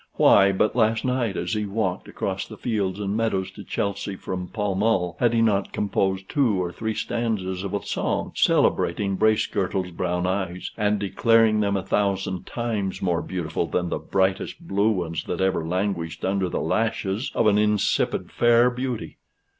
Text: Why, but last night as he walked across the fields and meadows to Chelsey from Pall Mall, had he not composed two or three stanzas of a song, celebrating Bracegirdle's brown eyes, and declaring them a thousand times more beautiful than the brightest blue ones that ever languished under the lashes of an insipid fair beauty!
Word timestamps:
Why, 0.15 0.51
but 0.51 0.75
last 0.75 1.05
night 1.05 1.37
as 1.37 1.53
he 1.53 1.67
walked 1.67 2.07
across 2.07 2.47
the 2.47 2.57
fields 2.57 2.99
and 2.99 3.15
meadows 3.15 3.51
to 3.51 3.63
Chelsey 3.63 4.15
from 4.15 4.47
Pall 4.47 4.73
Mall, 4.73 5.15
had 5.19 5.31
he 5.31 5.43
not 5.43 5.71
composed 5.73 6.27
two 6.27 6.59
or 6.59 6.71
three 6.71 6.95
stanzas 6.95 7.63
of 7.63 7.75
a 7.75 7.83
song, 7.83 8.31
celebrating 8.35 9.15
Bracegirdle's 9.15 9.91
brown 9.91 10.25
eyes, 10.25 10.71
and 10.75 10.97
declaring 10.97 11.59
them 11.59 11.77
a 11.77 11.83
thousand 11.83 12.47
times 12.47 13.03
more 13.03 13.21
beautiful 13.21 13.67
than 13.67 13.89
the 13.89 13.99
brightest 13.99 14.67
blue 14.67 14.89
ones 14.89 15.23
that 15.25 15.39
ever 15.39 15.63
languished 15.63 16.25
under 16.25 16.49
the 16.49 16.61
lashes 16.61 17.31
of 17.35 17.45
an 17.45 17.59
insipid 17.59 18.31
fair 18.31 18.71
beauty! 18.71 19.19